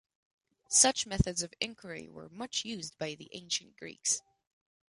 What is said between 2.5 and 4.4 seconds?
used by the ancient Greeks.